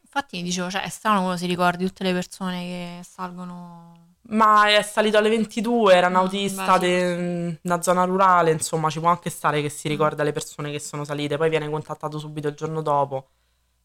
[0.00, 4.07] Infatti dicevo, cioè, è strano quando si ricordi tutte le persone che salgono...
[4.30, 9.00] Ma è salito alle 22, era un Mm, autista di una zona rurale, insomma, ci
[9.00, 12.48] può anche stare che si ricorda le persone che sono salite, poi viene contattato subito
[12.48, 13.30] il giorno dopo,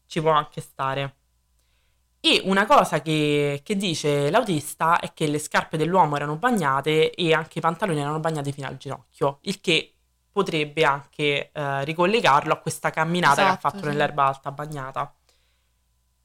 [0.06, 1.16] ci può anche stare.
[2.20, 7.34] E una cosa che, che dice l'autista è che le scarpe dell'uomo erano bagnate e
[7.34, 9.92] anche i pantaloni erano bagnati fino al ginocchio, il che
[10.32, 13.84] potrebbe anche eh, ricollegarlo a questa camminata che ha Esatto, fatto sì.
[13.86, 15.14] nell'erba alta bagnata.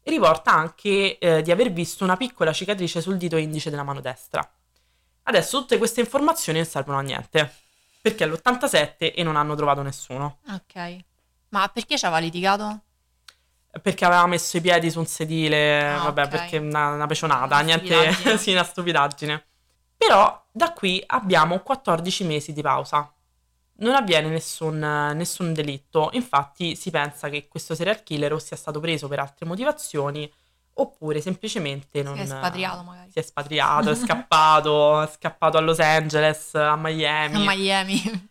[0.10, 4.48] Riporta anche eh, di aver visto una piccola cicatrice sul dito indice della mano destra.
[5.24, 7.54] Adesso tutte queste informazioni non servono a niente,
[8.02, 10.98] perché è l'87 e non hanno trovato nessuno, Ok.
[11.50, 12.82] Ma perché ci aveva litigato?
[13.84, 16.28] perché aveva messo i piedi su un sedile, Ah, vabbè, ok.
[16.30, 19.46] perché una, una pecionata, Una niente, sì, una stupidaggine.
[19.96, 23.12] Però da qui abbiamo 14 mesi di pausa.
[23.80, 28.80] Non avviene nessun, nessun delitto, infatti si pensa che questo serial killer o sia stato
[28.80, 30.30] preso per altre motivazioni
[30.74, 32.16] oppure semplicemente non...
[32.16, 33.12] Si è espatriato magari.
[33.12, 37.46] Si è espatriato, è scappato, è scappato a Los Angeles, a A Miami.
[37.46, 38.30] Miami.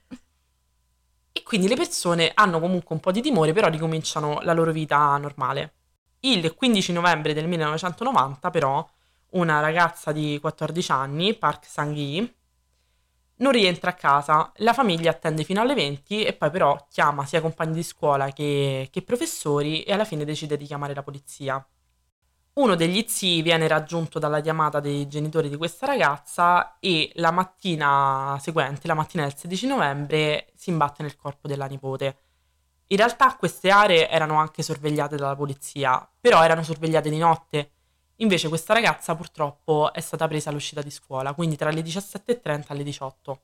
[1.32, 5.16] E quindi le persone hanno comunque un po' di timore, però ricominciano la loro vita
[5.18, 5.74] normale.
[6.20, 8.86] Il 15 novembre del 1990, però,
[9.30, 12.34] una ragazza di 14 anni, Park Sang-hee,
[13.38, 17.40] non rientra a casa, la famiglia attende fino alle 20 e poi però chiama sia
[17.40, 21.64] compagni di scuola che, che professori e alla fine decide di chiamare la polizia.
[22.54, 28.36] Uno degli zii viene raggiunto dalla chiamata dei genitori di questa ragazza e la mattina
[28.40, 32.18] seguente, la mattina del 16 novembre, si imbatte nel corpo della nipote.
[32.88, 37.72] In realtà queste aree erano anche sorvegliate dalla polizia, però erano sorvegliate di notte.
[38.20, 42.74] Invece questa ragazza purtroppo è stata presa all'uscita di scuola, quindi tra le 17.30 e
[42.74, 43.40] le 18.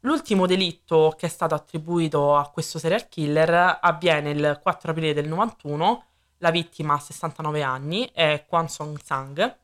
[0.00, 5.28] L'ultimo delitto che è stato attribuito a questo serial killer avviene il 4 aprile del
[5.28, 6.04] 91
[6.42, 9.56] la vittima ha 69 anni, è Kwan Song Sang,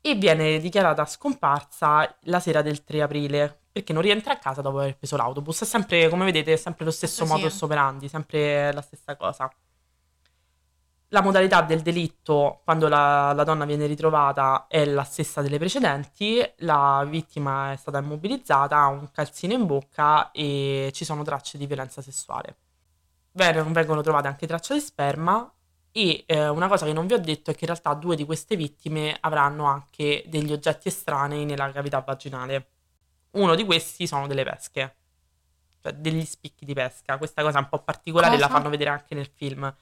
[0.00, 4.78] e viene dichiarata scomparsa la sera del 3 aprile, perché non rientra a casa dopo
[4.78, 5.60] aver preso l'autobus.
[5.60, 7.30] È sempre, come vedete, è sempre lo stesso Sì.
[7.30, 9.52] modus operandi, sempre la stessa cosa.
[11.12, 16.40] La modalità del delitto, quando la, la donna viene ritrovata, è la stessa delle precedenti.
[16.60, 21.66] La vittima è stata immobilizzata, ha un calzino in bocca e ci sono tracce di
[21.66, 22.56] violenza sessuale.
[23.32, 25.52] Ven- Vengono trovate anche tracce di sperma
[25.90, 28.24] e eh, una cosa che non vi ho detto è che in realtà due di
[28.24, 32.68] queste vittime avranno anche degli oggetti estranei nella cavità vaginale.
[33.32, 34.96] Uno di questi sono delle pesche,
[35.82, 37.18] cioè degli spicchi di pesca.
[37.18, 38.56] Questa cosa è un po' particolare, la Cosa?
[38.58, 39.74] fanno vedere anche nel film.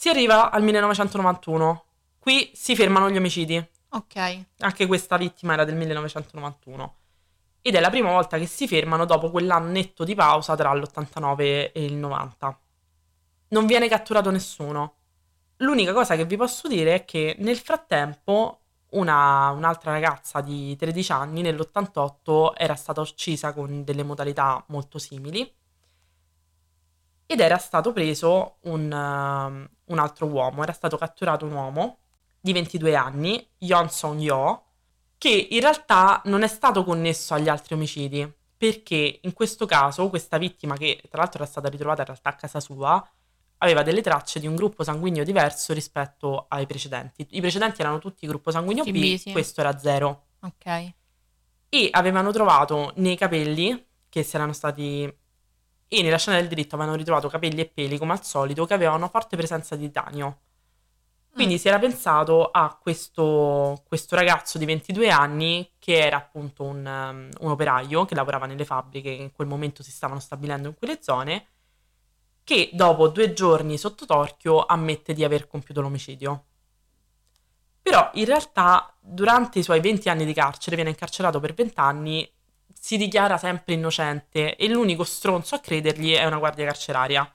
[0.00, 1.84] Si arriva al 1991.
[2.20, 3.56] Qui si fermano gli omicidi.
[3.88, 4.44] Ok.
[4.58, 6.96] Anche questa vittima era del 1991.
[7.62, 11.84] ed è la prima volta che si fermano dopo quell'annetto di pausa tra l'89 e
[11.84, 12.60] il 90.
[13.48, 14.94] Non viene catturato nessuno.
[15.56, 21.10] L'unica cosa che vi posso dire è che nel frattempo una, un'altra ragazza di 13
[21.10, 25.52] anni nell'88 era stata uccisa con delle modalità molto simili
[27.30, 31.98] ed era stato preso un, uh, un altro uomo, era stato catturato un uomo
[32.40, 34.64] di 22 anni, Yon Song Yo,
[35.18, 40.38] che in realtà non è stato connesso agli altri omicidi, perché in questo caso questa
[40.38, 43.06] vittima, che tra l'altro era stata ritrovata in realtà a casa sua,
[43.58, 47.26] aveva delle tracce di un gruppo sanguigno diverso rispetto ai precedenti.
[47.32, 49.32] I precedenti erano tutti gruppo sanguigno B, B, sì.
[49.32, 50.28] questo era zero.
[50.40, 50.92] Ok.
[51.68, 55.26] E avevano trovato nei capelli, che si erano stati...
[55.88, 58.98] E nella scena del delitto avevano ritrovato capelli e peli, come al solito, che avevano
[58.98, 60.40] una forte presenza di titanio.
[61.32, 61.58] Quindi Mm.
[61.58, 67.28] si era pensato a questo, questo ragazzo di 22 anni che era appunto un, um,
[67.40, 70.98] un operaio che lavorava nelle fabbriche che in quel momento si stavano stabilendo in quelle
[71.00, 71.46] zone,
[72.44, 76.44] che dopo due giorni sotto torchio ammette di aver compiuto l'omicidio.
[77.82, 82.30] Però in realtà durante i suoi 20 anni di carcere viene incarcerato per 20 anni,
[82.80, 87.30] si dichiara sempre innocente e l'unico stronzo a credergli è una guardia carceraria.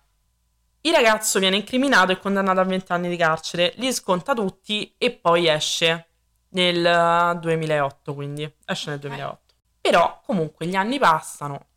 [0.82, 5.12] Il ragazzo viene incriminato e condannato a 20 anni di carcere, li sconta tutti e
[5.12, 6.08] poi esce
[6.49, 9.08] nel eh, 2008, quindi esce nel Ok.
[9.08, 9.53] 2008.
[9.82, 11.67] Però comunque gli anni passano,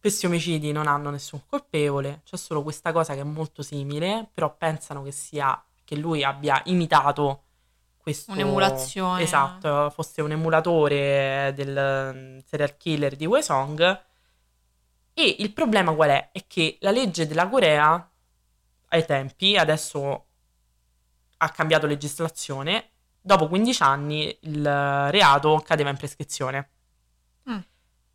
[0.00, 4.54] questi omicidi non hanno nessun colpevole, c'è solo questa cosa che è molto simile, però
[4.56, 7.45] pensano che sia che lui abbia imitato
[8.06, 9.22] questo Un'emulazione.
[9.22, 13.80] Esatto, fosse un emulatore del mm, serial killer di Song.
[15.12, 16.28] E il problema qual è?
[16.30, 18.08] È che la legge della Corea
[18.90, 20.26] ai tempi, adesso
[21.38, 22.90] ha cambiato legislazione,
[23.20, 24.62] dopo 15 anni il
[25.10, 26.70] reato cadeva in prescrizione.
[27.50, 27.58] Mm.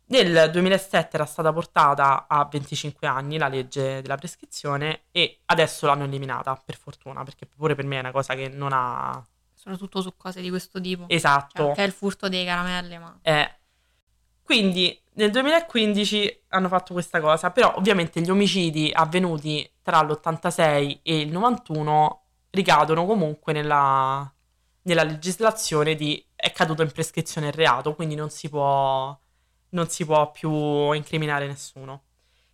[0.06, 6.04] Nel 2007 era stata portata a 25 anni la legge della prescrizione e adesso l'hanno
[6.04, 9.22] eliminata, per fortuna, perché pure per me è una cosa che non ha...
[9.62, 11.04] Soprattutto su cose di questo tipo.
[11.06, 11.66] Esatto.
[11.66, 13.16] Cioè, che è il furto dei caramelle, ma...
[13.22, 13.54] Eh,
[14.42, 21.20] quindi nel 2015 hanno fatto questa cosa, però ovviamente gli omicidi avvenuti tra l'86 e
[21.20, 24.28] il 91 ricadono comunque nella,
[24.82, 29.16] nella legislazione di è caduto in prescrizione il reato, quindi non si può,
[29.68, 32.02] non si può più incriminare nessuno.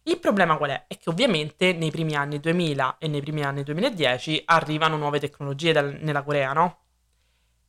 [0.02, 0.84] Il problema qual è?
[0.88, 5.72] È che ovviamente nei primi anni 2000 e nei primi anni 2010 arrivano nuove tecnologie
[5.72, 6.80] dal- nella Corea, no?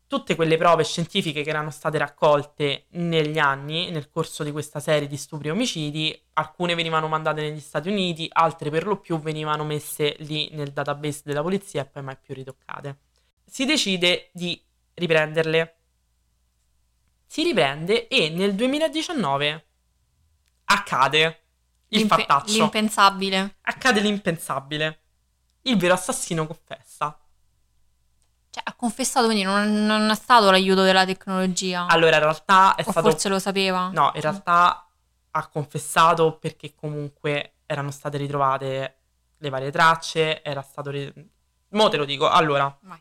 [0.09, 5.07] Tutte quelle prove scientifiche che erano state raccolte negli anni, nel corso di questa serie
[5.07, 9.63] di stupri e omicidi, alcune venivano mandate negli Stati Uniti, altre per lo più venivano
[9.63, 12.97] messe lì nel database della polizia e poi mai più ritoccate.
[13.45, 14.59] Si decide di
[14.95, 15.77] riprenderle.
[17.27, 19.67] Si riprende e nel 2019
[20.65, 21.41] accade
[21.89, 22.53] il L'impe- fattaccio.
[22.53, 23.57] L'impensabile.
[23.61, 25.01] accade l'impensabile.
[25.61, 26.88] Il vero assassino confessa.
[28.51, 31.85] Cioè, ha confessato, quindi non, non è stato l'aiuto della tecnologia.
[31.87, 33.89] Allora, in realtà è o stato forse lo sapeva.
[33.93, 34.87] No, in realtà
[35.31, 38.97] ha confessato perché comunque erano state ritrovate
[39.37, 40.89] le varie tracce, era stato...
[40.89, 41.13] ri-
[41.69, 42.99] Mo te lo dico, allora, Vai.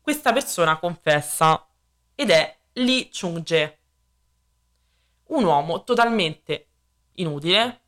[0.00, 1.66] questa persona confessa
[2.14, 3.78] ed è Lee Chung-jae,
[5.26, 6.68] un uomo totalmente
[7.16, 7.80] inutile,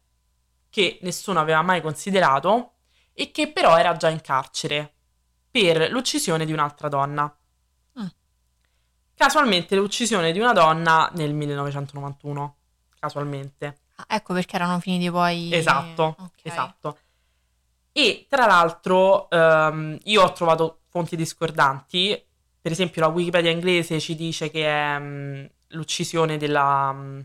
[0.68, 2.74] che nessuno aveva mai considerato
[3.14, 4.95] e che però era già in carcere
[5.56, 7.34] per l'uccisione di un'altra donna.
[8.00, 8.06] Mm.
[9.14, 12.56] Casualmente l'uccisione di una donna nel 1991,
[12.98, 13.78] casualmente.
[13.96, 15.52] Ah, ecco perché erano finiti poi...
[15.54, 16.40] Esatto, Ok.
[16.42, 16.98] esatto.
[17.92, 22.22] E tra l'altro ehm, io ho trovato fonti discordanti,
[22.60, 27.20] per esempio la Wikipedia inglese ci dice che è mm, l'uccisione della, mm,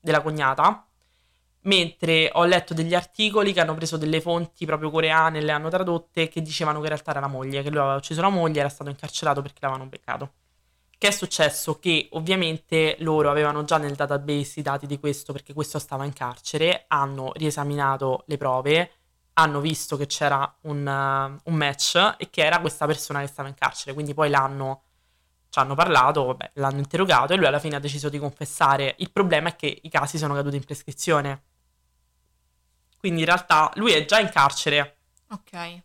[0.00, 0.86] della cognata,
[1.62, 5.68] mentre ho letto degli articoli che hanno preso delle fonti proprio coreane e le hanno
[5.68, 8.60] tradotte che dicevano che in realtà era la moglie, che lui aveva ucciso la moglie
[8.60, 10.32] era stato incarcerato perché l'avevano beccato.
[11.00, 11.78] Che è successo?
[11.78, 16.12] Che ovviamente loro avevano già nel database i dati di questo perché questo stava in
[16.12, 18.90] carcere, hanno riesaminato le prove,
[19.32, 23.48] hanno visto che c'era un, uh, un match e che era questa persona che stava
[23.48, 24.82] in carcere, quindi poi l'hanno,
[25.48, 28.94] ci hanno parlato, vabbè, l'hanno interrogato e lui alla fine ha deciso di confessare.
[28.98, 31.44] Il problema è che i casi sono caduti in prescrizione.
[33.00, 34.98] Quindi in realtà lui è già in carcere,
[35.30, 35.82] Ok.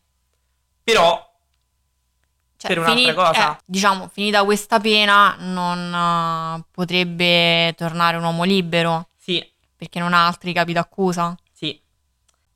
[0.84, 1.34] però
[2.58, 3.56] Cioè, Per un'altra cosa?
[3.58, 10.13] eh, diciamo, finita questa pena, non eh, potrebbe tornare un uomo libero sì, perché non
[10.13, 11.36] ha altri capi d'accusa.
[11.51, 11.80] Sì.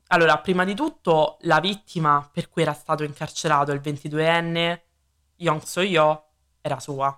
[0.08, 4.82] Allora, prima di tutto, la vittima per cui era stato incarcerato il 22enne
[5.38, 6.28] Yong So-yo
[6.62, 7.18] era sua.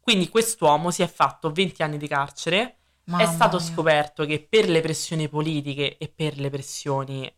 [0.00, 3.66] Quindi quest'uomo si è fatto 20 anni di carcere, Mamma è stato mia.
[3.66, 7.32] scoperto che per le pressioni politiche e per le pressioni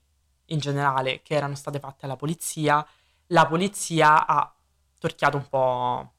[0.47, 2.87] in generale che erano state fatte alla polizia,
[3.29, 4.55] la polizia ha
[4.99, 6.13] torchiato un po'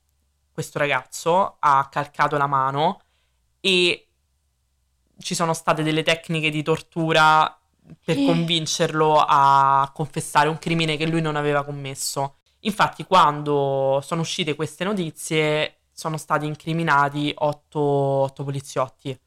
[0.51, 3.01] questo ragazzo, ha calcato la mano
[3.62, 4.07] e
[5.19, 7.57] ci sono state delle tecniche di tortura
[8.03, 8.25] per Eh.
[8.25, 12.39] convincerlo a confessare un crimine che lui non aveva commesso.
[12.62, 19.17] Infatti, quando sono uscite queste notizie, sono stati incriminati otto, otto poliziotti.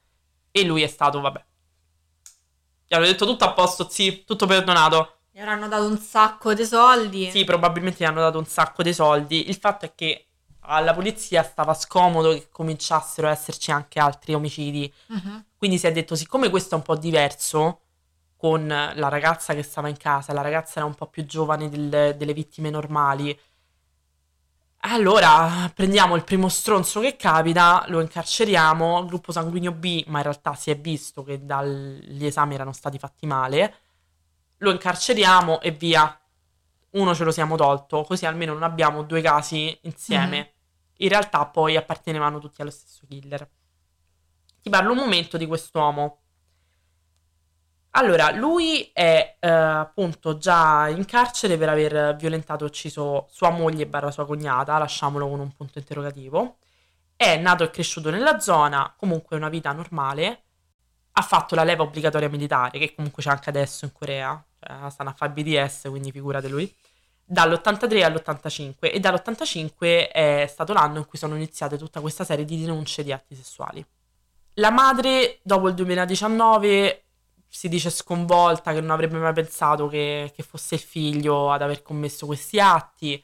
[0.51, 1.45] E lui è stato, vabbè.
[2.87, 5.19] Gli hanno detto tutto a posto, sì, tutto perdonato.
[5.31, 7.31] Gli avranno dato un sacco di soldi.
[7.31, 9.49] Sì, probabilmente gli hanno dato un sacco di soldi.
[9.49, 10.27] Il fatto è che
[10.63, 14.93] alla polizia stava scomodo che cominciassero a esserci anche altri omicidi.
[15.07, 15.45] Mhm.
[15.57, 17.83] Quindi si è detto, siccome questo è un po' diverso
[18.37, 22.15] con la ragazza che stava in casa, la ragazza era un po' più giovane del-
[22.17, 23.39] delle vittime normali,
[24.83, 30.55] allora prendiamo il primo stronzo che capita, lo incarceriamo, gruppo sanguigno B, ma in realtà
[30.55, 33.75] si è visto che dagli esami erano stati fatti male,
[34.59, 36.19] lo incarceriamo e via.
[36.93, 40.39] Uno ce lo siamo tolto, così almeno non abbiamo due casi insieme.
[40.39, 40.49] Mhm.
[41.03, 43.49] In realtà poi appartenevano tutti allo stesso killer.
[44.63, 46.19] Ti parlo un momento di quest'uomo.
[47.95, 53.87] Allora, lui è eh, appunto già in carcere per aver violentato e ucciso sua moglie
[53.87, 56.59] barra sua cognata, lasciamolo con un punto interrogativo.
[57.17, 60.43] È nato e cresciuto nella zona, comunque una vita normale.
[61.13, 65.11] Ha fatto la leva obbligatoria militare, che comunque c'è anche adesso in Corea, cioè stanno
[65.11, 66.73] a fare BDS, quindi figurate lui.
[67.25, 72.61] Dall'83 all'85 e dall'85 è stato l'anno in cui sono iniziate tutta questa serie di
[72.61, 73.85] denunce di atti sessuali.
[74.55, 77.00] La madre, dopo il 2019,
[77.53, 81.83] si dice sconvolta che non avrebbe mai pensato che, che fosse il figlio ad aver
[81.83, 83.23] commesso questi atti,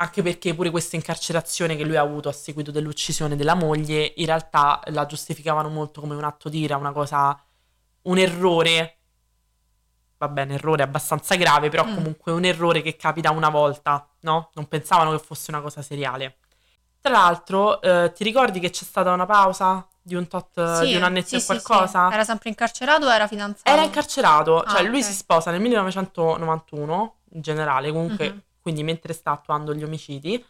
[0.00, 4.26] anche perché pure questa incarcerazione che lui ha avuto a seguito dell'uccisione della moglie, in
[4.26, 7.38] realtà la giustificavano molto come un atto d'ira, una cosa,
[8.02, 8.94] un errore.
[10.16, 11.94] Va bene, errore abbastanza grave, però Mm.
[11.94, 14.50] comunque un errore che capita una volta, no?
[14.54, 16.38] Non pensavano che fosse una cosa seriale.
[17.00, 20.96] Tra l'altro, eh, ti ricordi che c'è stata una pausa di un tot, Sì, di
[20.96, 22.08] un annetto sì, e qualcosa?
[22.08, 22.14] sì.
[22.14, 23.70] Era sempre incarcerato o era fidanzato?
[23.70, 25.04] Era incarcerato, Ah, cioè lui ok.
[25.04, 28.42] si sposa nel 1991, in generale, comunque, Mhm.
[28.60, 30.44] quindi mentre sta attuando gli omicidi.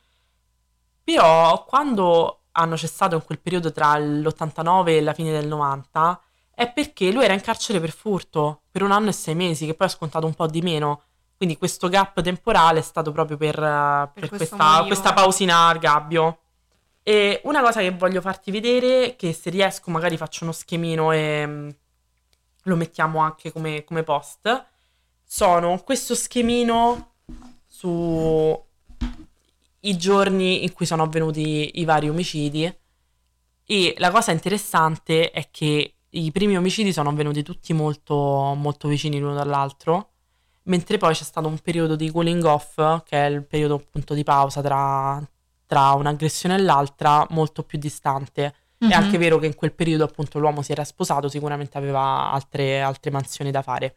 [1.05, 6.21] Però quando hanno cessato in quel periodo tra l'89 e la fine del 90,
[6.55, 9.75] è perché lui era in carcere per furto per un anno e sei mesi, che
[9.75, 11.03] poi ha scontato un po' di meno.
[11.37, 15.79] Quindi questo gap temporale è stato proprio per, eh, per questo questa, questa pausina al
[15.79, 16.39] gabbio.
[17.09, 21.47] E una cosa che voglio farti vedere, che se riesco magari faccio uno schemino e
[21.47, 21.69] mm,
[22.65, 24.67] lo mettiamo anche come, come post,
[25.25, 27.13] sono questo schemino
[27.67, 28.63] su
[29.81, 32.71] i giorni in cui sono avvenuti i vari omicidi.
[33.65, 39.19] E la cosa interessante è che i primi omicidi sono avvenuti tutti molto, molto vicini
[39.19, 40.11] l'uno dall'altro,
[40.65, 44.25] mentre poi c'è stato un periodo di cooling off, che è il periodo appunto di
[44.25, 45.27] pausa tra,
[45.69, 48.55] tra un'aggressione e l'altra, molto più distante.
[48.79, 48.91] Mhm.
[48.91, 52.81] È anche vero che in quel periodo appunto l'uomo si era sposato, sicuramente aveva altre,
[52.81, 53.97] altre mansioni da fare.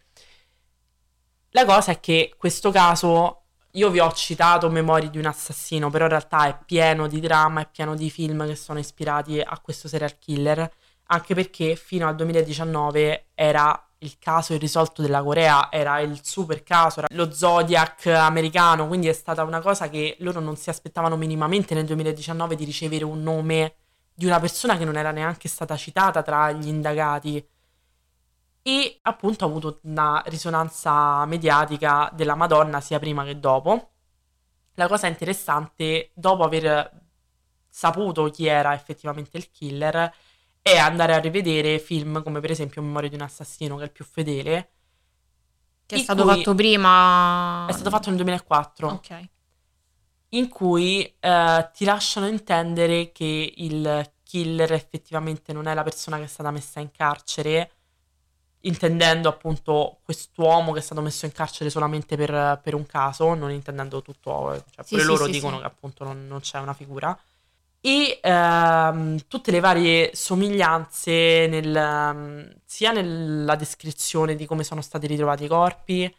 [1.51, 6.05] La cosa è che questo caso, io vi ho citato Memorie di un assassino, però
[6.05, 9.87] in realtà è pieno di dramma, è pieno di film che sono ispirati a questo
[9.87, 10.69] serial killer,
[11.05, 16.99] anche perché fino al 2019 era il caso irrisolto della Corea, era il super caso,
[16.99, 21.73] era lo Zodiac americano, quindi è stata una cosa che loro non si aspettavano minimamente
[21.73, 23.75] nel 2019 di ricevere un nome
[24.13, 27.45] di una persona che non era neanche stata citata tra gli indagati
[28.63, 33.89] e appunto ha avuto una risonanza mediatica della Madonna sia prima che dopo.
[34.75, 36.91] La cosa interessante, dopo aver
[37.67, 40.13] saputo chi era effettivamente il killer,
[40.61, 43.91] è andare a rivedere film come per esempio Memoria di un assassino, che è il
[43.91, 44.69] più fedele.
[45.85, 47.65] Che è stato fatto prima.
[47.67, 49.29] È stato fatto nel 2004 Ok.
[50.29, 56.23] in cui eh, ti lasciano intendere che il killer effettivamente non è la persona che
[56.23, 57.71] è stata messa in carcere,
[58.61, 63.51] intendendo appunto quest'uomo che è stato messo in carcere solamente per, per un caso, non
[63.51, 65.61] intendendo tutto, cioè pure sì, loro sì, dicono sì.
[65.61, 67.19] che appunto non, non c'è una figura.
[67.83, 75.07] E ehm, tutte le varie somiglianze nel, ehm, sia nella descrizione di come sono stati
[75.07, 76.15] ritrovati i corpi,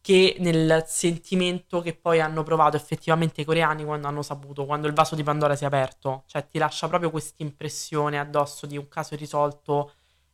[0.00, 4.92] che nel sentimento che poi hanno provato effettivamente i coreani quando hanno saputo, quando il
[4.92, 6.24] vaso di Pandora si è aperto.
[6.26, 9.92] Cioè ti lascia proprio questa impressione addosso di un caso irrisolto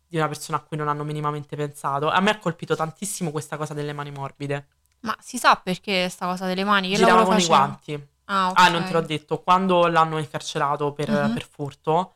[0.08, 2.08] di una persona a cui non hanno minimamente pensato.
[2.10, 4.66] A me ha colpito tantissimo questa cosa delle mani morbide.
[5.02, 6.90] Ma si sa perché sta cosa delle mani?
[6.90, 8.08] Che Giravano i guanti.
[8.32, 8.58] Ah, ok.
[8.58, 11.32] Ah, non te l'ho detto, quando l'hanno incarcerato per, Mhm.
[11.32, 12.14] per furto,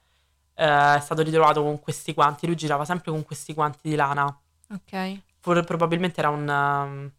[0.54, 4.24] eh, è stato ritrovato con questi guanti, lui girava sempre con questi guanti di lana.
[4.70, 5.20] Ok.
[5.40, 7.10] For- probabilmente era un um,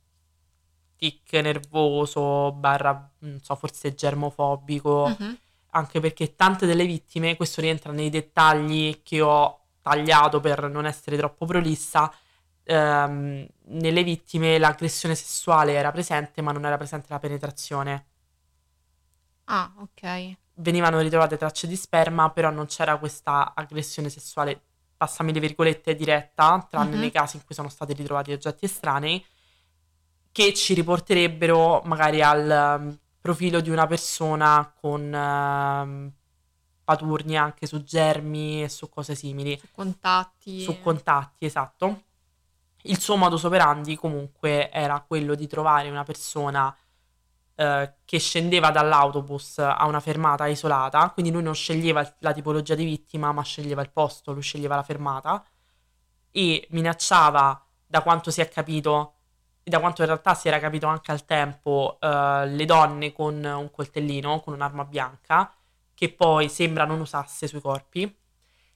[0.97, 5.37] tic nervoso, barra, non so, forse germofobico, Mhm.
[5.71, 11.17] anche perché tante delle vittime, questo rientra nei dettagli che ho tagliato per non essere
[11.17, 12.09] troppo prolissa,
[12.63, 18.05] ehm, nelle vittime l'aggressione sessuale era presente, ma non era presente la penetrazione.
[19.45, 20.35] Ah, ok.
[20.57, 24.61] venivano ritrovate tracce di sperma, però non c'era questa aggressione sessuale,
[24.95, 26.99] passami le virgolette, diretta, tranne Mhm.
[26.99, 29.23] nei casi in cui sono stati ritrovati oggetti estranei,
[30.31, 36.11] che ci riporterebbero magari al um, profilo di una persona con um,
[36.83, 40.61] paturni anche su germi e su cose simili, Su contatti.
[40.61, 42.03] su contatti, esatto.
[42.83, 46.73] Il suo modus operandi comunque era quello di trovare una persona
[47.55, 52.83] eh, che scendeva dall'autobus a una fermata isolata, quindi lui non sceglieva la tipologia di
[52.85, 55.43] vittima, ma sceglieva il posto, lui sceglieva la fermata
[56.31, 59.13] e minacciava, da quanto si è capito,
[59.63, 63.43] e da quanto in realtà si era capito anche al tempo, eh, le donne con
[63.43, 65.53] un coltellino, con un'arma bianca,
[65.93, 68.23] che poi sembra non usasse sui corpi.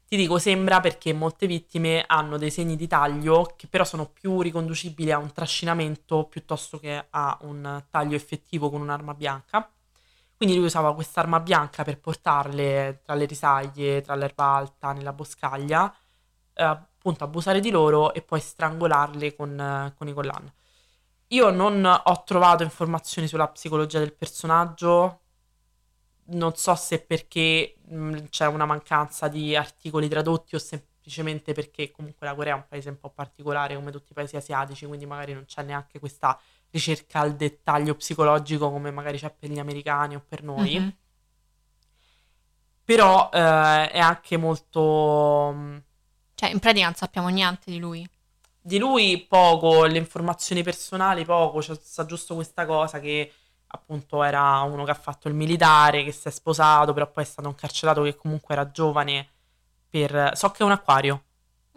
[0.09, 4.41] Ti dico sembra perché molte vittime hanno dei segni di taglio che però sono più
[4.41, 9.71] riconducibili a un trascinamento piuttosto che a un taglio effettivo con un'arma bianca.
[10.35, 15.95] Quindi lui usava quest'arma bianca per portarle tra le risaglie, tra l'erba alta, nella boscaglia,
[16.55, 20.51] eh, appunto abusare di loro e poi strangolarle con, eh, con i collan.
[21.27, 25.19] Io non ho trovato informazioni sulla psicologia del personaggio,
[26.31, 32.27] non so se perché mh, c'è una mancanza di articoli tradotti o semplicemente perché comunque
[32.27, 35.33] la Corea è un paese un po' particolare come tutti i paesi asiatici, quindi magari
[35.33, 36.39] non c'è neanche questa
[36.71, 40.79] ricerca al dettaglio psicologico come magari c'è per gli americani o per noi.
[40.79, 40.93] Mhm.
[42.83, 45.51] Però eh, è anche molto...
[45.53, 45.83] mh,
[46.33, 48.09] Cioè, in pratica non sappiamo niente di lui.
[48.61, 53.31] Di lui poco, le informazioni personali poco, c'è sta giusto questa cosa che
[53.71, 57.27] appunto era uno che ha fatto il militare, che si è sposato, però poi è
[57.27, 59.27] stato incarcerato che comunque era giovane
[59.89, 60.31] per...
[60.35, 61.23] So che è un acquario,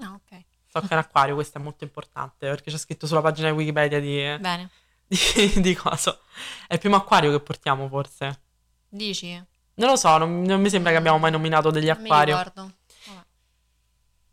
[0.00, 0.40] Ah, ok.
[0.68, 3.56] so che è un acquario, questo è molto importante perché c'è scritto sulla pagina di
[3.56, 4.70] Wikipedia di, Bene.
[5.06, 6.18] di, di cosa.
[6.66, 8.40] È il primo acquario che portiamo forse.
[8.88, 9.32] Dici?
[9.74, 12.60] Non lo so, non, non mi sembra che abbiamo mai nominato degli Non mi ricordo.
[13.06, 13.24] Vabbè.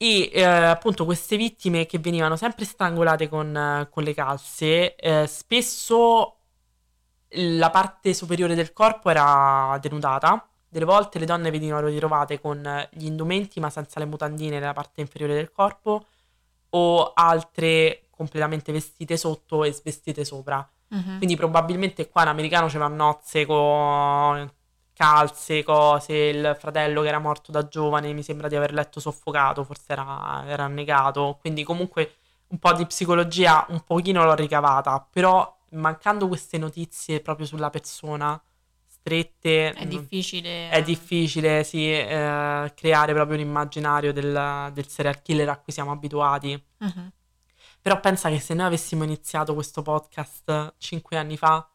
[0.01, 5.28] E eh, appunto queste vittime che venivano sempre strangolate con, eh, con le calze, eh,
[5.28, 6.39] spesso
[7.34, 10.48] la parte superiore del corpo era denudata.
[10.68, 15.02] Delle volte le donne venivano ritrovate con gli indumenti ma senza le mutandine nella parte
[15.02, 16.06] inferiore del corpo
[16.72, 20.68] o altre completamente vestite sotto e svestite sopra.
[20.90, 21.18] Mhm.
[21.18, 24.52] Quindi probabilmente qua in americano a nozze con
[24.94, 29.64] calze, cose, il fratello che era morto da giovane mi sembra di aver letto soffocato,
[29.64, 32.16] forse era, era annegato, quindi comunque
[32.48, 38.42] un po' di psicologia un pochino l'ho ricavata, però mancando queste notizie proprio sulla persona
[38.88, 40.70] strette È non- difficile.
[40.70, 45.92] è difficile sì, eh, creare proprio un immaginario del, del serial killer a cui siamo
[45.92, 46.62] abituati.
[46.80, 47.12] Mhm.
[47.82, 51.66] Però pensa che se noi avessimo iniziato questo podcast cinque anni fa,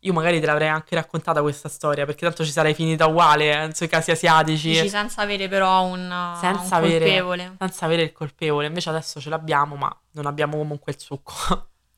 [0.00, 3.74] io magari te l'avrei anche raccontata questa storia, perché tanto ci sarei finita uguale eh,
[3.74, 6.00] sui casi asiatici, Dici senza avere però un,
[6.40, 7.56] Senza un avere- colpevole.
[7.58, 8.66] senza avere il colpevole.
[8.66, 11.32] Invece adesso ce l'abbiamo, ma non abbiamo comunque il succo.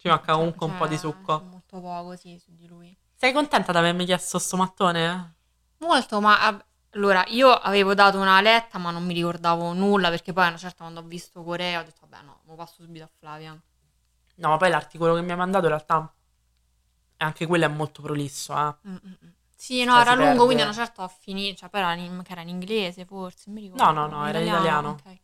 [0.09, 1.43] Ci manca comunque un Cioè, po' di succo.
[1.51, 2.97] Molto poco, sì, su di lui.
[3.15, 5.35] Sei contenta di avermi chiesto sto mattone?
[5.79, 10.45] Molto, ma allora io avevo dato una letta, ma non mi ricordavo nulla perché poi
[10.45, 13.11] a una certa quando ho visto Corea ho detto vabbè no, lo passo subito a
[13.19, 13.61] Flavia.
[14.37, 16.13] No, ma poi l'articolo che mi hai mandato in realtà
[17.19, 18.89] anche quello è molto prolisso, eh.
[18.89, 19.29] Mm, mm, mm.
[19.57, 20.45] Sì, no, Cioè, era lungo, perde.
[20.45, 23.63] quindi a una certa ho finito, cioè poi era in, era in inglese forse, mi
[23.63, 23.83] ricordo.
[23.85, 24.91] No, no, no, era in italiano.
[24.91, 25.19] ok.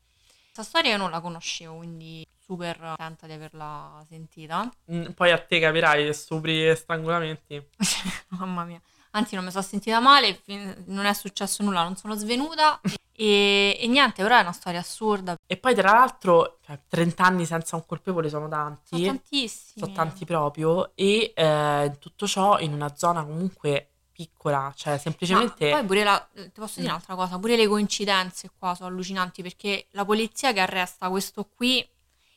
[0.52, 4.70] Questa storia io non la conoscevo, quindi super contenta di averla sentita.
[4.92, 7.66] Mm, Poi a te capirai, stupri e strangolamenti.
[8.28, 8.80] Mamma mia.
[9.12, 10.40] Anzi, non mi sono sentita male,
[10.86, 12.80] non è successo nulla, non sono svenuta.
[13.16, 15.36] E, e niente, ora è una storia assurda.
[15.46, 18.96] E poi tra l'altro, cioè, 30 anni senza un colpevole sono tanti.
[18.96, 19.80] Sono tantissimi.
[19.86, 25.76] sono tanti proprio e eh, tutto ciò in una zona comunque piccola, cioè semplicemente Ma
[25.76, 26.94] poi pure la, ti posso dire Mm.
[26.94, 31.88] un'altra cosa, pure le coincidenze qua sono allucinanti perché la polizia che arresta questo qui,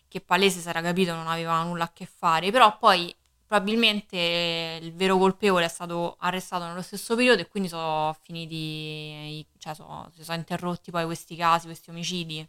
[0.08, 3.14] che palese sarà capito non aveva nulla a che fare, però poi
[3.45, 9.74] probabilmente il vero colpevole è stato arrestato nello stesso periodo e quindi sono finiti, cioè
[9.74, 12.47] sono- si sono interrotti poi questi casi, questi omicidi.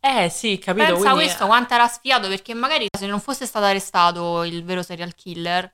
[0.00, 3.64] eh sì, capito, Pensa quindi questo quanto era sfiato perché magari se non fosse stato
[3.64, 5.72] arrestato il vero serial killer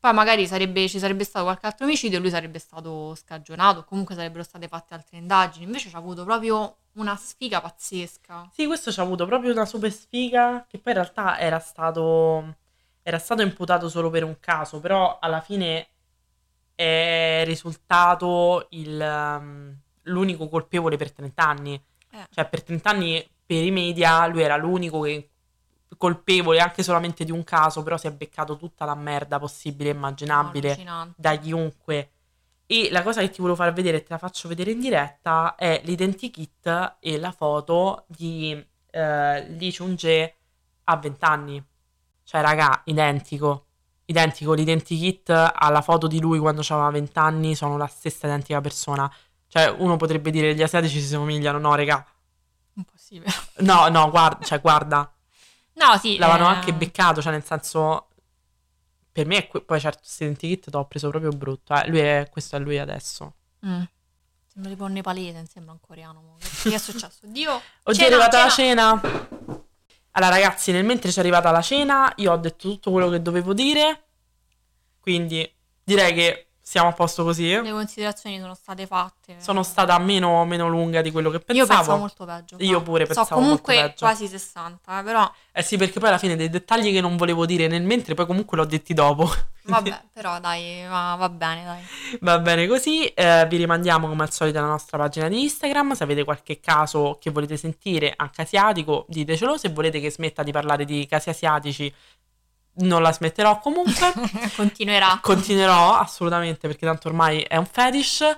[0.00, 4.14] Poi magari sarebbe- ci sarebbe stato qualche altro omicidio e lui sarebbe stato scagionato, comunque
[4.14, 5.66] sarebbero state fatte altre indagini.
[5.66, 8.48] Invece ci ha avuto proprio una sfiga pazzesca.
[8.50, 12.56] Sì, questo ci ha avuto proprio una super sfiga, che poi in realtà era stato,
[13.02, 15.88] era stato imputato solo per un caso, però alla fine
[16.74, 21.74] è risultato il, um, l'unico colpevole per 30 anni.
[22.12, 22.26] Eh.
[22.30, 25.29] Cioè, per 30 anni per i media lui era l'unico che
[25.96, 29.94] colpevole anche solamente di un caso, però si è beccato tutta la merda possibile e
[29.94, 30.78] immaginabile
[31.16, 32.10] da chiunque.
[32.66, 35.80] E la cosa che ti volevo far vedere, te la faccio vedere in diretta, è
[35.84, 40.34] l'identikit e la foto di eh, Lee Chung-jae
[40.84, 41.64] a 20 anni.
[42.22, 43.66] Cioè, raga, identico.
[44.04, 49.12] Identico, l'identikit alla foto di lui quando aveva 20 anni sono la stessa identica persona.
[49.48, 52.06] Cioè, uno potrebbe dire gli asiatici si somigliano, no, raga.
[52.74, 53.32] Impossibile.
[53.58, 55.12] No, no, guarda, cioè, guarda,
[55.80, 56.16] No, sì.
[56.18, 58.06] l'avevano eh, anche beccato, cioè, nel senso...
[59.12, 61.74] Per me, que- poi certo, questo identikit l'ho preso proprio brutto.
[61.74, 61.88] eh.
[61.88, 63.34] Lui è, questo è lui adesso.
[63.66, 63.82] mm.
[64.46, 66.36] Sembra tipo un nepalese, non sembra un coreano.
[66.62, 67.20] Che è successo?
[67.22, 67.60] Dio.
[67.84, 69.00] Oggi Cena, è arrivata la cena.
[69.00, 69.28] cena.
[70.12, 73.22] Allora, ragazzi, nel mentre ci è arrivata la cena, io ho detto tutto quello che
[73.22, 74.04] dovevo dire.
[75.00, 75.48] Quindi
[75.82, 77.48] direi che siamo a posto così.
[77.48, 79.34] Le considerazioni sono state fatte.
[79.40, 81.78] Sono stata meno, meno lunga di quello che Io pensavo.
[81.78, 82.56] pensavo molto peggio.
[82.60, 84.04] Io pure so pensavo comunque molto peggio.
[84.04, 87.44] quasi 60, eh, però Eh sì, perché poi alla fine dei dettagli che non volevo
[87.44, 89.28] dire nel mentre, poi comunque l'ho detti dopo.
[89.64, 92.18] Vabbè, però dai, va, va bene, dai.
[92.20, 96.04] Va bene così, eh, vi rimandiamo come al solito alla nostra pagina di Instagram, se
[96.04, 100.84] avete qualche caso che volete sentire anche asiatico ditecelo, se volete che smetta di parlare
[100.84, 101.92] di casi asiatici
[102.80, 104.12] non la smetterò comunque,
[104.56, 105.18] Continuerà.
[105.22, 108.36] continuerò assolutamente perché tanto ormai è un fetish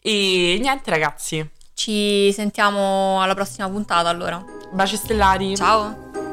[0.00, 4.42] e niente ragazzi, Ci sentiamo alla prossima puntata allora.
[4.72, 5.56] baci stellari.
[5.56, 6.23] Ciao.